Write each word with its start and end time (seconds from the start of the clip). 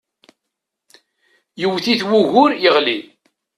Yewwet-it 1.59 2.01
wugur 2.09 2.51
yeɣli. 2.63 2.99